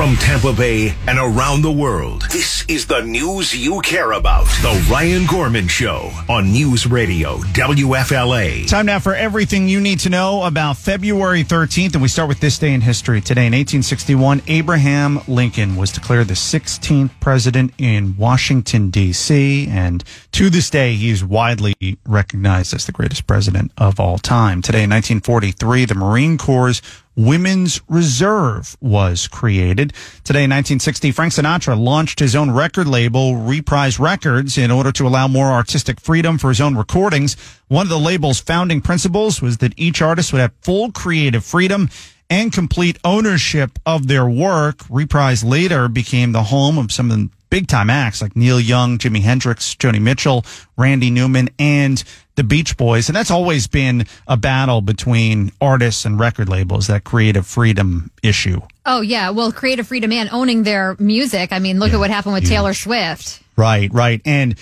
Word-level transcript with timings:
From 0.00 0.16
Tampa 0.16 0.54
Bay 0.54 0.94
and 1.06 1.18
around 1.18 1.60
the 1.60 1.70
world, 1.70 2.22
this 2.32 2.64
is 2.68 2.86
the 2.86 3.02
news 3.02 3.54
you 3.54 3.82
care 3.82 4.12
about. 4.12 4.46
The 4.62 4.88
Ryan 4.90 5.26
Gorman 5.26 5.68
Show 5.68 6.10
on 6.26 6.50
News 6.50 6.86
Radio 6.86 7.36
WFLA. 7.36 8.66
Time 8.66 8.86
now 8.86 8.98
for 8.98 9.14
everything 9.14 9.68
you 9.68 9.78
need 9.78 10.00
to 10.00 10.08
know 10.08 10.44
about 10.44 10.78
February 10.78 11.44
13th. 11.44 11.92
And 11.92 12.00
we 12.00 12.08
start 12.08 12.30
with 12.30 12.40
this 12.40 12.58
day 12.58 12.72
in 12.72 12.80
history. 12.80 13.20
Today 13.20 13.42
in 13.42 13.52
1861, 13.52 14.40
Abraham 14.46 15.20
Lincoln 15.28 15.76
was 15.76 15.92
declared 15.92 16.28
the 16.28 16.34
16th 16.34 17.10
president 17.20 17.74
in 17.76 18.16
Washington, 18.16 18.88
D.C. 18.88 19.66
And 19.68 20.02
to 20.32 20.48
this 20.48 20.70
day, 20.70 20.94
he 20.94 21.10
is 21.10 21.22
widely 21.22 21.74
recognized 22.06 22.72
as 22.72 22.86
the 22.86 22.92
greatest 22.92 23.26
president 23.26 23.70
of 23.76 24.00
all 24.00 24.16
time. 24.16 24.62
Today 24.62 24.84
in 24.84 24.88
1943, 24.88 25.84
the 25.84 25.94
Marine 25.94 26.38
Corps 26.38 26.80
Women's 27.20 27.82
Reserve 27.86 28.78
was 28.80 29.28
created. 29.28 29.92
Today 30.24 30.44
in 30.44 30.50
1960, 30.50 31.12
Frank 31.12 31.34
Sinatra 31.34 31.78
launched 31.78 32.18
his 32.18 32.34
own 32.34 32.50
record 32.50 32.88
label, 32.88 33.36
Reprise 33.36 33.98
Records, 34.00 34.56
in 34.56 34.70
order 34.70 34.90
to 34.92 35.06
allow 35.06 35.28
more 35.28 35.48
artistic 35.48 36.00
freedom 36.00 36.38
for 36.38 36.48
his 36.48 36.62
own 36.62 36.76
recordings. 36.76 37.36
One 37.68 37.84
of 37.84 37.90
the 37.90 37.98
label's 37.98 38.40
founding 38.40 38.80
principles 38.80 39.42
was 39.42 39.58
that 39.58 39.74
each 39.76 40.00
artist 40.00 40.32
would 40.32 40.40
have 40.40 40.54
full 40.62 40.92
creative 40.92 41.44
freedom 41.44 41.90
and 42.30 42.54
complete 42.54 42.98
ownership 43.04 43.78
of 43.84 44.06
their 44.06 44.26
work. 44.26 44.80
Reprise 44.88 45.44
later 45.44 45.88
became 45.88 46.32
the 46.32 46.44
home 46.44 46.78
of 46.78 46.90
some 46.90 47.10
of 47.10 47.18
the 47.18 47.30
big 47.50 47.66
time 47.66 47.90
acts 47.90 48.22
like 48.22 48.34
Neil 48.36 48.58
Young, 48.60 48.96
Jimi 48.98 49.20
Hendrix, 49.20 49.74
Joni 49.74 50.00
Mitchell, 50.00 50.44
Randy 50.76 51.10
Newman, 51.10 51.50
and 51.58 52.02
the 52.36 52.44
Beach 52.44 52.76
Boys. 52.76 53.08
And 53.08 53.16
that's 53.16 53.30
always 53.30 53.66
been 53.66 54.06
a 54.26 54.36
battle 54.36 54.80
between 54.80 55.52
artists 55.60 56.04
and 56.04 56.18
record 56.18 56.48
labels, 56.48 56.86
that 56.86 57.04
creative 57.04 57.46
freedom 57.46 58.10
issue. 58.22 58.60
Oh, 58.86 59.02
yeah. 59.02 59.30
Well, 59.30 59.52
creative 59.52 59.86
freedom 59.88 60.10
and 60.12 60.30
owning 60.32 60.62
their 60.62 60.96
music. 60.98 61.52
I 61.52 61.58
mean, 61.58 61.78
look 61.78 61.90
Yeah, 61.90 61.96
at 61.96 62.00
what 62.00 62.10
happened 62.10 62.34
with 62.34 62.44
huge. 62.44 62.50
Taylor 62.52 62.72
Swift. 62.74 63.42
Right, 63.56 63.92
right. 63.92 64.22
And 64.24 64.54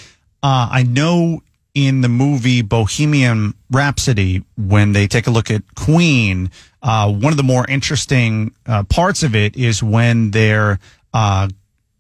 uh, 0.43 0.69
I 0.73 0.83
know 0.83 1.43
in 1.75 2.01
the 2.01 2.09
movie 2.09 2.63
Bohemian 2.63 3.55
Rhapsody, 3.71 4.43
when 4.57 4.93
they 4.93 5.07
take 5.07 5.27
a 5.29 5.31
look 5.31 5.51
at 5.51 5.63
Queen, 5.77 6.51
uh, 6.83 7.13
one 7.13 7.33
of 7.33 7.37
the 7.37 7.43
more 7.45 7.65
interesting 7.69 8.53
uh, 8.67 8.83
parts 8.85 9.23
of 9.23 9.37
it 9.37 9.57
is 9.57 9.83
when 9.83 10.33
they're 10.33 10.81
uh, 11.15 11.49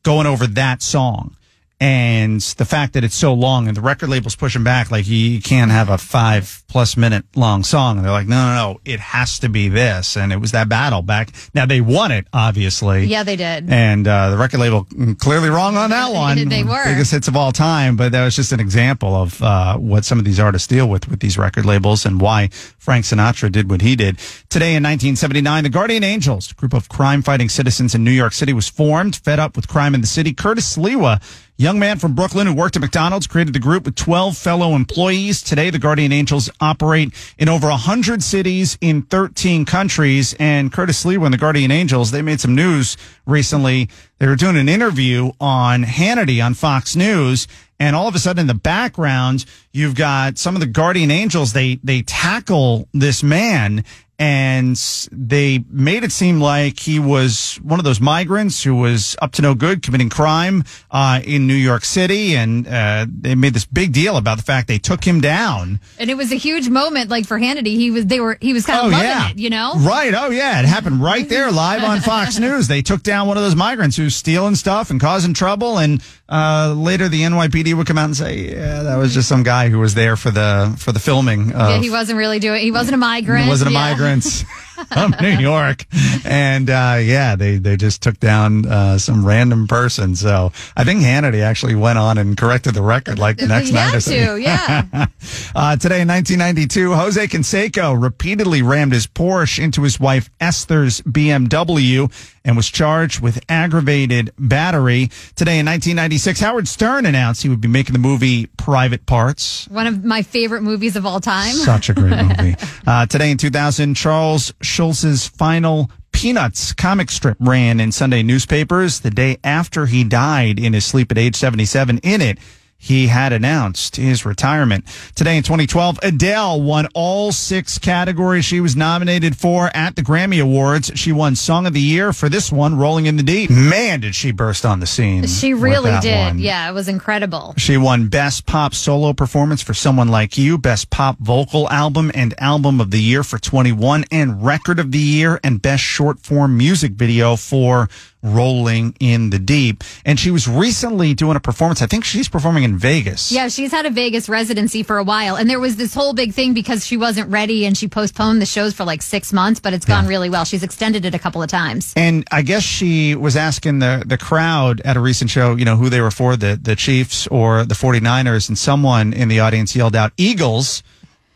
going 0.09 0.27
over 0.27 0.47
that 0.47 0.81
song. 0.81 1.37
And 1.81 2.41
the 2.41 2.65
fact 2.65 2.95
that 2.95 3.05
it's 3.05 3.15
so 3.15 3.33
long 3.33 3.69
and 3.69 3.77
the 3.77 3.81
record 3.81 4.09
label's 4.09 4.34
pushing 4.34 4.65
back, 4.65 4.91
like 4.91 5.07
you 5.07 5.41
can't 5.41 5.71
have 5.71 5.89
a 5.89 5.97
five 5.97 6.65
plus 6.67 6.97
minute 6.97 7.25
long 7.37 7.62
song. 7.62 7.97
And 7.97 8.05
they're 8.05 8.12
like, 8.12 8.27
no, 8.27 8.37
no, 8.37 8.55
no, 8.55 8.81
it 8.85 8.98
has 8.98 9.39
to 9.41 9.48
be 9.48 9.69
this. 9.69 10.17
And 10.17 10.33
it 10.33 10.39
was 10.39 10.51
that 10.53 10.69
battle 10.69 11.03
back. 11.03 11.31
Now 11.55 11.67
they 11.67 11.81
won 11.81 12.11
it, 12.11 12.27
obviously. 12.33 13.05
Yeah, 13.05 13.23
they 13.23 13.37
did. 13.37 13.70
And 13.70 14.09
uh, 14.09 14.31
the 14.31 14.37
record 14.37 14.59
label 14.59 14.87
mm, 14.87 15.17
clearly 15.20 15.51
wrong 15.51 15.77
on 15.77 15.91
that 15.91 16.12
one. 16.12 16.48
They 16.48 16.65
were. 16.65 16.85
biggest 16.85 17.12
hits 17.12 17.29
of 17.29 17.37
all 17.37 17.53
time. 17.53 17.97
But 17.97 18.11
that 18.11 18.25
was 18.25 18.35
just 18.35 18.51
an 18.51 18.59
example 18.59 19.15
of 19.15 19.41
uh, 19.41 19.77
what 19.77 20.05
some 20.05 20.19
of 20.19 20.25
these 20.25 20.41
artists 20.41 20.67
deal 20.67 20.89
with 20.89 21.09
with 21.09 21.20
these 21.20 21.39
record 21.39 21.65
labels 21.65 22.05
and 22.05 22.20
why 22.20 22.48
Frank 22.79 23.05
Sinatra 23.05 23.53
did 23.53 23.70
what 23.70 23.83
he 23.83 23.95
did. 23.95 24.19
Today 24.48 24.75
in 24.75 24.83
1979, 24.83 25.63
the 25.63 25.70
Guardian 25.70 26.03
Angels, 26.03 26.51
a 26.51 26.55
group 26.55 26.75
of 26.75 26.89
crime-fighting 26.89 27.51
citizens 27.51 27.95
in 27.95 28.03
New 28.03 28.11
York 28.11 28.33
City, 28.33 28.53
was 28.53 28.69
formed. 28.69 29.15
Fed 29.15 29.39
up 29.39 29.55
with 29.55 29.69
crime 29.69 29.95
in 29.95 30.01
the 30.01 30.09
city, 30.09 30.33
Curtis 30.33 30.77
Sliwa. 30.77 31.23
Young 31.61 31.81
man 31.81 31.98
from 31.98 32.14
Brooklyn 32.14 32.47
who 32.47 32.55
worked 32.55 32.77
at 32.77 32.83
McDonald's 32.83 33.27
created 33.27 33.53
the 33.53 33.59
group 33.59 33.84
with 33.84 33.97
12 33.97 34.37
fellow 34.37 34.77
employees. 34.77 35.42
Today, 35.42 35.70
the 35.70 35.81
Guardian 35.81 36.12
Angels 36.12 36.48
operate 36.61 37.12
in 37.37 37.48
over 37.48 37.67
100 37.67 38.23
cities 38.23 38.78
in 38.81 39.03
13 39.03 39.64
countries. 39.64 40.36
And 40.39 40.73
Curtis 40.73 41.05
Lee, 41.05 41.19
when 41.19 41.33
the 41.33 41.36
Guardian 41.36 41.73
Angels, 41.73 42.12
they 42.12 42.23
made 42.23 42.39
some 42.39 42.55
news 42.55 42.97
recently. 43.27 43.89
They 44.20 44.29
were 44.29 44.36
doing 44.36 44.56
an 44.56 44.69
interview 44.69 45.33
on 45.41 45.83
Hannity 45.83 46.41
on 46.45 46.55
Fox 46.55 46.95
News. 46.95 47.48
And 47.81 47.97
all 47.97 48.06
of 48.06 48.14
a 48.14 48.20
sudden 48.20 48.42
in 48.42 48.47
the 48.47 48.55
background, 48.55 49.45
you've 49.73 49.97
got 49.97 50.39
some 50.39 50.55
of 50.55 50.61
the 50.61 50.67
Guardian 50.67 51.11
Angels. 51.11 51.55
They, 51.55 51.80
they 51.83 52.02
tackle 52.02 52.89
this 52.92 53.25
man 53.25 53.85
and 54.18 54.77
they 55.12 55.64
made 55.70 56.02
it 56.02 56.11
seem 56.11 56.40
like 56.40 56.80
he 56.80 56.98
was 56.98 57.55
one 57.62 57.79
of 57.79 57.84
those 57.84 58.01
migrants 58.01 58.64
who 58.64 58.74
was 58.74 59.14
up 59.23 59.30
to 59.33 59.42
no 59.42 59.55
good 59.55 59.80
committing 59.83 60.08
crime 60.08 60.64
uh, 60.90 61.20
in 61.24 61.46
New 61.46 61.55
York 61.55 61.84
City, 61.84 62.34
and 62.34 62.67
uh, 62.67 63.07
they 63.08 63.36
made 63.36 63.55
this 63.55 63.64
big 63.64 63.92
deal 63.92 64.17
about 64.17 64.36
the 64.36 64.42
fact 64.42 64.67
they 64.67 64.78
took 64.78 65.05
him 65.05 65.20
down. 65.20 65.78
And 66.01 66.11
it 66.11 66.17
was 66.17 66.33
a 66.33 66.36
huge 66.36 66.68
moment, 66.68 67.11
like 67.11 67.27
for 67.27 67.39
Hannity. 67.39 67.77
He 67.77 67.92
was, 67.92 68.07
they 68.07 68.18
were, 68.18 68.36
he 68.40 68.52
was 68.52 68.67
kind 68.67 68.86
of 68.86 68.92
loving 68.92 69.36
it, 69.36 69.39
you 69.40 69.51
know? 69.51 69.74
Right. 69.77 70.12
Oh, 70.12 70.30
yeah. 70.30 70.58
It 70.58 70.64
happened 70.67 71.01
right 71.01 71.28
there 71.28 71.52
live 71.52 71.84
on 71.84 72.01
Fox 72.01 72.39
News. 72.40 72.67
They 72.67 72.83
took 72.83 73.05
down 73.05 73.28
one 73.28 73.36
of 73.36 73.45
those 73.45 73.55
migrants 73.57 73.96
who's 73.96 74.17
stealing 74.17 74.57
stuff 74.57 74.90
and 74.90 75.01
causing 75.01 75.33
trouble. 75.33 75.78
And 75.78 76.02
uh, 76.28 76.74
later 76.77 77.08
the 77.08 77.23
NYPD 77.23 77.74
would 77.74 77.86
come 77.86 77.98
out 77.98 78.07
and 78.07 78.17
say, 78.17 78.51
yeah, 78.51 78.83
that 78.83 78.96
was 78.96 79.14
just 79.14 79.28
some 79.28 79.45
guy 79.45 79.68
who 79.68 79.78
was 79.78 79.95
there 79.95 80.17
for 80.17 80.30
the 80.33 80.74
for 80.78 80.90
the 80.90 80.98
filming. 80.98 81.52
Of, 81.52 81.70
Yeah, 81.70 81.78
he 81.78 81.90
wasn't 81.90 82.18
really 82.18 82.40
doing. 82.40 82.61
He 82.62 82.73
wasn't 82.73 82.95
a 82.95 82.98
migrant. 82.98 83.46
It 83.46 83.48
wasn't 83.48 83.70
a 83.70 83.73
Yeah. 83.73 83.90
migrant 83.90 84.08
difference. 84.17 84.45
from 84.92 85.14
New 85.20 85.36
York, 85.39 85.84
and 86.24 86.68
uh, 86.70 86.98
yeah, 87.00 87.36
they 87.36 87.56
they 87.56 87.77
just 87.77 88.02
took 88.02 88.18
down 88.20 88.66
uh, 88.66 88.98
some 88.98 89.24
random 89.27 89.66
person. 89.66 90.14
So 90.16 90.52
I 90.77 90.84
think 90.84 91.00
Hannity 91.00 91.40
actually 91.42 91.74
went 91.74 91.98
on 91.98 92.18
and 92.18 92.36
corrected 92.36 92.74
the 92.74 92.83
record 92.83 93.18
like 93.18 93.39
the 93.39 93.46
next 93.46 93.68
He 93.68 93.74
night 93.74 93.94
or 93.94 94.00
something. 94.00 94.27
to, 94.27 94.36
yeah. 94.40 95.06
Uh, 95.55 95.77
today 95.77 96.00
in 96.02 96.08
1992, 96.08 96.94
Jose 96.94 97.27
Canseco 97.27 98.00
repeatedly 98.00 98.62
rammed 98.62 98.92
his 98.92 99.06
Porsche 99.06 99.62
into 99.62 99.83
his 99.83 99.98
wife 99.98 100.30
Esther's 100.40 101.00
BMW 101.02 102.10
and 102.45 102.56
was 102.56 102.68
charged 102.70 103.20
with 103.20 103.40
aggravated 103.48 104.30
battery. 104.39 105.08
Today 105.36 105.58
in 105.58 105.66
1996, 105.66 106.40
Howard 106.40 106.68
Stern 106.68 107.06
announced 107.06 107.42
he 107.42 107.48
would 107.48 107.60
be 107.60 107.68
making 107.68 107.92
the 107.95 107.98
movie 107.98 108.46
Private 108.56 109.05
Parts. 109.06 109.66
One 109.68 109.86
of 109.86 110.05
my 110.05 110.22
favorite 110.22 110.62
movies 110.62 110.96
of 110.96 111.05
all 111.05 111.20
time. 111.20 111.52
Such 111.52 111.89
a 111.90 111.95
great 111.95 112.16
movie. 112.39 112.56
Uh, 112.86 113.06
today 113.06 113.30
in 113.30 113.36
2000, 113.39 113.95
Charles 113.95 114.52
Schulz's 114.68 115.27
final 115.27 115.90
Peanuts 116.12 116.73
comic 116.73 117.11
strip 117.11 117.36
ran 117.39 117.79
in 117.79 117.92
Sunday 117.92 118.23
newspapers 118.23 119.01
the 119.01 119.11
day 119.11 119.39
after 119.45 119.86
he 119.86 120.02
died 120.02 120.58
in 120.58 120.73
his 120.73 120.84
sleep 120.84 121.12
at 121.12 121.18
age 121.18 121.36
77. 121.36 121.98
In 121.98 122.20
it, 122.20 122.39
he 122.80 123.08
had 123.08 123.33
announced 123.33 123.96
his 123.96 124.24
retirement. 124.24 124.84
Today 125.16 125.36
in 125.36 125.42
2012, 125.42 125.98
Adele 126.02 126.62
won 126.62 126.86
all 126.94 127.33
six 127.33 127.77
categories 127.77 128.44
she 128.44 128.61
was 128.61 128.76
nominated 128.76 129.37
for 129.37 129.69
at 129.75 129.96
the 129.96 130.02
Grammy 130.02 130.40
Awards. 130.40 130.93
She 130.94 131.11
won 131.11 131.34
Song 131.34 131.66
of 131.66 131.72
the 131.72 131.81
Year 131.81 132.12
for 132.12 132.28
this 132.28 132.52
one, 132.52 132.78
Rolling 132.78 133.06
in 133.06 133.16
the 133.16 133.25
Deep. 133.25 133.50
Man, 133.50 134.00
did 134.00 134.14
she 134.14 134.31
burst 134.31 134.64
on 134.64 134.78
the 134.78 134.87
scene. 134.87 135.26
She 135.26 135.55
really 135.55 135.93
did. 136.00 136.16
one. 136.26 136.38
Yeah, 136.38 136.69
it 136.70 136.72
was 136.72 136.88
incredible. 136.88 137.55
She 137.56 137.76
won 137.76 138.08
Best 138.08 138.46
Pop 138.46 138.75
Solo 138.75 139.12
Performance 139.12 139.60
for 139.60 139.75
Someone 139.75 140.08
Like 140.08 140.38
You, 140.38 140.56
Best 140.56 140.88
Pop 140.88 141.19
Vocal 141.19 141.69
Album 141.70 142.12
and 142.14 142.32
Album 142.40 142.81
of 142.81 142.93
the 142.93 143.00
Year 143.02 143.25
for 143.25 143.38
21, 143.38 144.05
and 144.12 144.44
Record 144.44 144.78
of 144.78 144.93
the 144.93 144.99
Year 144.99 145.40
and 145.43 145.60
Best 145.60 145.82
Short 145.82 146.20
Form 146.20 146.56
Music 146.56 146.93
Video 146.93 147.34
for 147.34 147.88
Rolling 148.22 148.94
in 149.00 149.31
the 149.31 149.38
Deep. 149.38 149.82
And 150.05 150.19
she 150.19 150.31
was 150.31 150.49
recently 150.49 151.14
doing 151.14 151.37
a 151.37 151.40
performance. 151.40 151.82
I 151.82 151.87
think 151.87 152.05
she's 152.05 152.28
performing 152.28 152.64
in 152.69 152.79
Vegas. 152.79 153.32
Yeah, 153.32 153.49
she's 153.49 153.73
had 153.73 153.87
a 153.87 153.90
Vegas 153.90 154.29
residency 154.29 154.82
for 154.82 154.99
a 154.99 155.05
while, 155.05 155.37
and 155.37 155.49
there 155.49 155.58
was 155.58 155.76
this 155.76 155.94
whole 155.94 156.12
big 156.12 156.32
thing 156.34 156.55
because 156.55 156.87
she 156.87 156.96
wasn't 156.96 157.31
ready 157.31 157.67
and 157.67 157.76
she 157.76 157.88
postponed 157.88 158.40
the 158.40 158.46
shows 158.46 158.75
for 158.75 158.84
like 158.84 159.02
six 159.02 159.32
months, 159.32 159.61
but 159.61 159.73
it's 159.73 159.84
gone 159.87 160.06
really 160.06 160.31
well. 160.31 160.44
She's 160.44 160.62
extended 160.62 161.05
it 161.05 161.14
a 161.14 161.19
couple 161.19 161.43
of 161.43 161.49
times. 161.49 161.93
And 161.96 162.26
I 162.31 162.43
guess 162.43 162.62
she 162.62 163.14
was 163.14 163.37
asking 163.37 163.78
the, 163.81 164.02
the 164.06 164.19
crowd 164.19 164.81
at 164.82 164.96
a 164.96 165.00
recent 165.00 165.31
show, 165.31 165.56
you 165.56 165.64
know, 165.64 165.76
who 165.76 165.88
they 165.88 166.00
were 166.00 166.11
for, 166.11 166.37
the, 166.37 166.58
the 166.61 166.76
Chiefs 166.76 167.26
or 167.28 167.64
the 167.64 167.75
49ers. 167.75 168.49
And 168.49 168.58
someone 168.58 169.12
in 169.12 169.28
the 169.28 169.40
audience 169.40 169.75
yelled 169.75 169.96
out, 169.96 170.12
Eagles. 170.17 170.82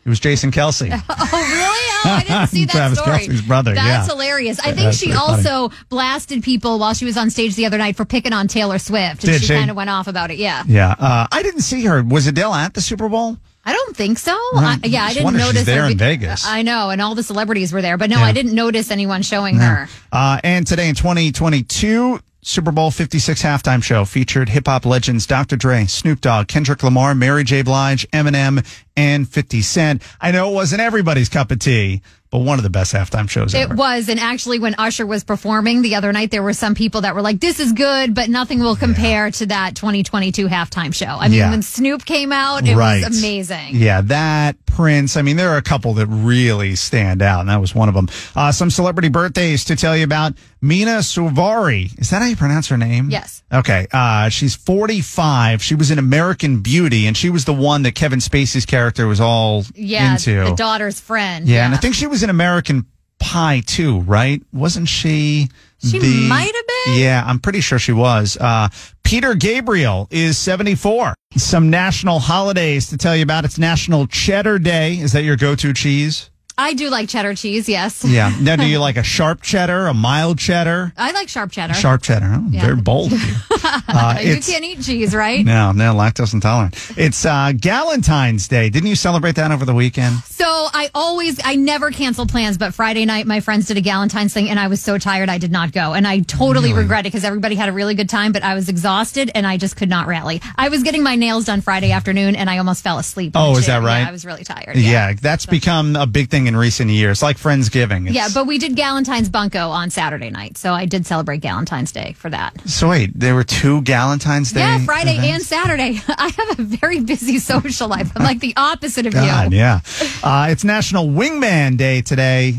It 0.05 0.09
was 0.09 0.19
Jason 0.19 0.51
Kelce. 0.51 0.89
Oh, 1.09 1.49
really? 1.49 1.62
I 2.05 2.23
didn't 2.27 2.47
see 2.47 2.65
that 2.65 2.71
Travis 2.71 2.99
story. 2.99 3.17
Kelce's 3.19 3.41
brother, 3.41 3.73
That's 3.73 4.07
yeah. 4.07 4.13
hilarious. 4.13 4.59
I 4.59 4.65
think 4.73 4.77
That's 4.77 4.97
she 4.97 5.07
pretty 5.07 5.19
funny. 5.19 5.47
also 5.49 5.75
blasted 5.89 6.43
people 6.43 6.79
while 6.79 6.93
she 6.93 7.05
was 7.05 7.17
on 7.17 7.29
stage 7.29 7.55
the 7.55 7.65
other 7.65 7.77
night 7.77 7.95
for 7.95 8.05
picking 8.05 8.33
on 8.33 8.47
Taylor 8.47 8.79
Swift. 8.79 9.23
And 9.23 9.33
Did 9.33 9.41
she, 9.41 9.47
she? 9.47 9.53
kind 9.53 9.69
of 9.69 9.75
went 9.75 9.89
off 9.89 10.07
about 10.07 10.31
it. 10.31 10.37
Yeah. 10.37 10.63
Yeah. 10.67 10.95
Uh, 10.97 11.27
I 11.31 11.43
didn't 11.43 11.61
see 11.61 11.85
her. 11.85 12.03
Was 12.03 12.27
Adele 12.27 12.53
at 12.53 12.73
the 12.73 12.81
Super 12.81 13.09
Bowl? 13.09 13.37
I 13.65 13.71
don't 13.71 13.95
think 13.95 14.17
so. 14.19 14.33
I, 14.33 14.77
yeah, 14.83 15.05
I 15.05 15.13
just 15.13 15.19
didn't 15.19 15.35
if 15.35 15.41
she's 15.41 15.47
notice 15.53 15.65
there 15.65 15.83
her 15.83 15.91
in 15.91 15.97
Vegas. 15.97 16.45
I 16.45 16.63
know, 16.63 16.89
and 16.89 17.01
all 17.01 17.15
the 17.15 17.23
celebrities 17.23 17.71
were 17.71 17.81
there, 17.81 17.97
but 17.97 18.09
no, 18.09 18.17
Yeah. 18.17 18.25
I 18.25 18.33
didn't 18.33 18.53
notice 18.53 18.91
anyone 18.91 19.21
showing 19.21 19.55
her. 19.55 19.87
Uh, 20.11 20.37
and 20.43 20.67
today 20.67 20.89
in 20.89 20.95
2022, 20.95 22.19
Super 22.45 22.71
Bowl 22.71 22.91
56 22.91 23.41
halftime 23.41 23.81
show 23.81 24.03
featured 24.03 24.49
hip 24.49 24.67
hop 24.67 24.85
legends 24.85 25.25
Dr. 25.25 25.55
Dre, 25.55 25.85
Snoop 25.85 26.19
Dogg, 26.19 26.47
Kendrick 26.49 26.83
Lamar, 26.83 27.15
Mary 27.15 27.43
J. 27.45 27.61
Blige, 27.61 28.05
Eminem, 28.11 28.65
and 28.97 29.27
50 29.27 29.61
Cent. 29.61 30.01
I 30.19 30.31
know 30.31 30.51
it 30.51 30.53
wasn't 30.53 30.81
everybody's 30.81 31.29
cup 31.29 31.51
of 31.51 31.59
tea, 31.59 32.01
but 32.31 32.39
one 32.39 32.59
of 32.59 32.63
the 32.63 32.69
best 32.69 32.93
halftime 32.93 33.29
shows 33.29 33.55
ever. 33.55 33.73
It 33.73 33.77
was, 33.77 34.09
and 34.09 34.19
actually, 34.19 34.59
when 34.59 34.75
Usher 34.77 35.05
was 35.05 35.23
performing 35.23 35.81
the 35.83 35.95
other 35.95 36.11
night, 36.11 36.31
there 36.31 36.43
were 36.43 36.53
some 36.53 36.75
people 36.75 37.01
that 37.01 37.15
were 37.15 37.21
like, 37.21 37.39
"This 37.39 37.59
is 37.59 37.71
good, 37.73 38.13
but 38.13 38.29
nothing 38.29 38.59
will 38.59 38.75
compare 38.75 39.31
to 39.31 39.45
that 39.47 39.75
2022 39.75 40.47
halftime 40.47 40.93
show." 40.93 41.05
I 41.19 41.29
mean, 41.29 41.37
Yeah. 41.39 41.49
when 41.51 41.61
Snoop 41.61 42.03
came 42.05 42.31
out, 42.31 42.67
it 42.67 42.75
Right. 42.75 43.07
was 43.07 43.19
amazing. 43.19 43.75
Yeah, 43.75 44.01
that 44.01 44.57
Prince. 44.75 45.15
I 45.17 45.21
mean, 45.21 45.37
there 45.37 45.49
are 45.51 45.57
a 45.57 45.61
couple 45.61 45.93
that 45.95 46.07
really 46.07 46.75
stand 46.75 47.21
out, 47.21 47.41
and 47.41 47.49
that 47.49 47.61
was 47.61 47.73
one 47.75 47.89
of 47.89 47.95
them. 47.95 48.07
Uh, 48.35 48.51
some 48.51 48.69
celebrity 48.69 49.09
birthdays 49.09 49.65
to 49.65 49.75
tell 49.75 49.95
you 49.95 50.03
about. 50.03 50.33
Mena 50.61 50.99
Suvari. 50.99 51.97
Is 51.99 52.09
that 52.11 52.21
how 52.21 52.27
you 52.27 52.35
pronounce 52.37 52.69
her 52.69 52.77
name? 52.77 53.09
Yes. 53.09 53.43
Okay. 53.51 53.85
Uh, 53.91 54.29
she's 54.29 54.55
45. 54.55 55.61
She 55.61 55.75
was 55.75 55.91
in 55.91 55.99
American 55.99 56.61
Beauty, 56.61 57.05
and 57.07 57.15
she 57.17 57.29
was 57.29 57.45
the 57.45 57.53
one 57.53 57.83
that 57.83 57.95
Kevin 57.95 58.19
Spacey's 58.19 58.65
character 58.65 59.05
was 59.07 59.19
all 59.19 59.65
Yeah, 59.75 60.13
into. 60.13 60.43
the 60.45 60.55
daughter's 60.55 60.99
friend. 60.99 61.47
yeah, 61.47 61.65
and 61.65 61.73
I 61.73 61.77
think 61.77 61.95
she 61.95 62.07
was 62.07 62.23
in 62.23 62.29
American 62.29 62.85
Pie 63.23 63.61
too, 63.65 64.01
right? 64.01 64.41
Wasn't 64.51 64.87
she? 64.89 65.47
She 65.81 65.99
the- 65.99 66.27
might 66.27 66.53
have 66.53 66.67
been. 66.85 66.99
Yeah, 66.99 67.23
I'm 67.25 67.39
pretty 67.39 67.61
sure 67.61 67.79
she 67.79 67.93
was. 67.93 68.37
Uh, 68.39 68.67
Peter 69.03 69.33
Gabriel 69.33 70.07
is 70.11 70.37
74. 70.37 71.15
Some 71.37 71.69
national 71.69 72.19
holidays 72.19 72.89
to 72.89 72.97
tell 72.97 73.15
you 73.15 73.23
about. 73.23 73.45
It's 73.45 73.57
National 73.57 74.05
Cheddar 74.07 74.59
Day. 74.59 74.95
Is 74.99 75.13
that 75.13 75.23
your 75.23 75.37
go-to 75.37 75.73
cheese? 75.73 76.29
I 76.57 76.73
do 76.73 76.89
like 76.89 77.09
cheddar 77.09 77.33
cheese. 77.33 77.67
Yes. 77.67 78.03
Yeah. 78.05 78.31
Now, 78.39 78.55
do 78.57 78.65
you 78.67 78.77
like 78.87 78.97
a 78.97 79.03
sharp 79.03 79.41
cheddar, 79.41 79.87
a 79.87 79.93
mild 79.93 80.37
cheddar? 80.37 80.93
I 80.97 81.11
like 81.11 81.27
sharp 81.29 81.51
cheddar. 81.51 81.73
Sharp 81.73 82.03
cheddar. 82.03 82.27
Oh, 82.31 82.47
Yeah. 82.51 82.61
Very 82.61 82.75
bold. 82.75 83.11
Uh, 83.93 84.17
you 84.21 84.39
can't 84.39 84.63
eat 84.63 84.81
cheese, 84.81 85.13
right? 85.15 85.45
No, 85.45 85.71
no, 85.71 85.93
lactose 85.93 86.33
intolerant. 86.33 86.75
It's 86.97 87.25
uh, 87.25 87.51
Galentine's 87.53 88.47
Day. 88.47 88.69
Didn't 88.69 88.87
you 88.89 88.95
celebrate 88.95 89.35
that 89.35 89.51
over 89.51 89.65
the 89.65 89.73
weekend? 89.73 90.15
So 90.23 90.45
I 90.47 90.89
always, 90.95 91.39
I 91.43 91.55
never 91.55 91.91
cancel 91.91 92.25
plans, 92.25 92.57
but 92.57 92.73
Friday 92.73 93.05
night 93.05 93.27
my 93.27 93.39
friends 93.39 93.67
did 93.67 93.77
a 93.77 93.81
Galentine's 93.81 94.33
thing 94.33 94.49
and 94.49 94.59
I 94.59 94.67
was 94.67 94.81
so 94.81 94.97
tired 94.97 95.29
I 95.29 95.37
did 95.37 95.51
not 95.51 95.71
go. 95.71 95.93
And 95.93 96.07
I 96.07 96.19
totally 96.19 96.73
regret 96.73 97.01
it 97.01 97.11
because 97.11 97.23
everybody 97.23 97.55
had 97.55 97.69
a 97.69 97.71
really 97.71 97.93
good 97.95 98.09
time, 98.09 98.31
but 98.31 98.43
I 98.43 98.53
was 98.55 98.67
exhausted 98.69 99.31
and 99.35 99.45
I 99.47 99.57
just 99.57 99.75
could 99.75 99.89
not 99.89 100.07
rally. 100.07 100.41
I 100.57 100.69
was 100.69 100.83
getting 100.83 101.03
my 101.03 101.15
nails 101.15 101.45
done 101.45 101.61
Friday 101.61 101.91
afternoon 101.91 102.35
and 102.35 102.49
I 102.49 102.57
almost 102.57 102.83
fell 102.83 102.99
asleep. 102.99 103.33
Oh, 103.35 103.57
is 103.57 103.67
that 103.67 103.81
right? 103.83 104.01
Yeah, 104.01 104.09
I 104.09 104.11
was 104.11 104.25
really 104.25 104.43
tired. 104.43 104.75
Yeah, 104.75 105.13
that's 105.13 105.45
become 105.45 105.95
a 105.95 106.07
big 106.07 106.29
thing 106.29 106.47
in 106.47 106.55
recent 106.55 106.89
years, 106.89 107.21
like 107.21 107.37
Friendsgiving. 107.37 108.09
It's- 108.09 108.15
Yeah, 108.15 108.27
but 108.33 108.47
we 108.47 108.57
did 108.57 108.75
Galentine's 108.75 109.29
Bunko 109.29 109.69
on 109.69 109.89
Saturday 109.89 110.29
night. 110.29 110.57
So 110.57 110.73
I 110.73 110.85
did 110.85 111.05
celebrate 111.05 111.41
Galentine's 111.41 111.91
Day 111.91 112.13
for 112.17 112.29
that. 112.29 112.53
So 112.69 112.89
wait, 112.89 113.11
there 113.17 113.35
were 113.35 113.43
two 113.43 113.62
Galentine's 113.63 114.51
Day. 114.51 114.59
Yeah, 114.59 114.83
Friday 114.85 115.17
events? 115.17 115.33
and 115.33 115.43
Saturday. 115.43 115.99
I 116.07 116.29
have 116.37 116.59
a 116.59 116.63
very 116.63 116.99
busy 116.99 117.39
social 117.39 117.87
life. 117.87 118.11
I'm 118.15 118.23
like 118.23 118.39
the 118.39 118.53
opposite 118.57 119.05
of 119.05 119.13
God, 119.13 119.51
you. 119.51 119.57
yeah. 119.59 119.79
Uh, 120.23 120.47
it's 120.49 120.63
National 120.63 121.07
Wingman 121.07 121.77
Day 121.77 122.01
today. 122.01 122.55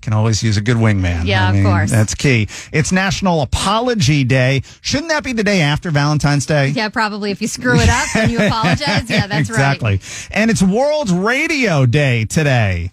Can 0.00 0.12
always 0.12 0.42
use 0.42 0.56
a 0.56 0.60
good 0.60 0.76
wingman. 0.76 1.26
Yeah, 1.26 1.52
of 1.52 1.64
course. 1.64 1.90
That's 1.90 2.14
key. 2.14 2.48
It's 2.72 2.92
National 2.92 3.42
Apology 3.42 4.24
Day. 4.24 4.62
Shouldn't 4.80 5.10
that 5.10 5.22
be 5.22 5.32
the 5.32 5.44
day 5.44 5.60
after 5.60 5.90
Valentine's 5.90 6.46
Day? 6.46 6.68
Yeah, 6.68 6.88
probably. 6.88 7.30
If 7.30 7.42
you 7.42 7.48
screw 7.48 7.78
it 7.78 7.88
up 7.88 8.16
and 8.16 8.30
you 8.30 8.38
apologize. 8.46 9.10
Yeah, 9.10 9.26
that's 9.26 9.48
exactly. 9.50 9.90
right. 9.90 9.94
Exactly. 9.94 10.36
And 10.40 10.50
it's 10.50 10.62
World 10.62 11.10
Radio 11.10 11.84
Day 11.86 12.24
today. 12.24 12.90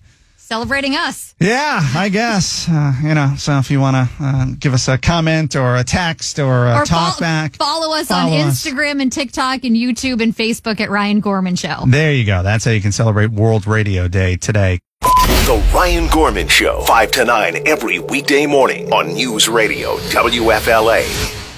Celebrating 0.50 0.96
us. 0.96 1.36
Yeah, 1.40 1.80
I 1.96 2.10
guess. 2.10 2.68
Uh, 2.68 2.94
you 3.04 3.14
know, 3.14 3.36
so 3.38 3.60
if 3.60 3.70
you 3.70 3.80
want 3.80 3.96
to 3.96 4.10
uh, 4.20 4.46
give 4.58 4.74
us 4.74 4.88
a 4.88 4.98
comment 4.98 5.56
or 5.56 5.76
a 5.76 5.84
text 5.84 6.40
or 6.40 6.66
a 6.66 6.78
or 6.80 6.86
talk 6.86 7.18
fol- 7.18 7.20
back, 7.20 7.56
follow 7.56 7.96
us 7.96 8.08
follow 8.08 8.34
on 8.34 8.48
us. 8.48 8.66
Instagram 8.66 9.00
and 9.00 9.12
TikTok 9.12 9.64
and 9.64 9.76
YouTube 9.76 10.24
and 10.24 10.36
Facebook 10.36 10.80
at 10.80 10.90
Ryan 10.90 11.20
Gorman 11.20 11.56
Show. 11.56 11.84
There 11.86 12.12
you 12.14 12.26
go. 12.26 12.42
That's 12.42 12.66
how 12.66 12.72
you 12.72 12.82
can 12.82 12.92
celebrate 12.92 13.30
World 13.30 13.68
Radio 13.68 14.08
Day 14.08 14.38
today. 14.38 14.80
The 15.02 15.64
Ryan 15.72 16.08
Gorman 16.10 16.48
Show, 16.48 16.82
5 16.82 17.12
to 17.12 17.26
9 17.26 17.68
every 17.68 18.00
weekday 18.00 18.48
morning 18.48 18.92
on 18.92 19.14
News 19.14 19.48
Radio 19.48 19.98
WFLA. 19.98 21.49